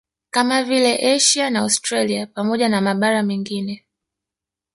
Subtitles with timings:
[0.29, 3.85] Kama vile Asia na Australia pamoja na mabara mengine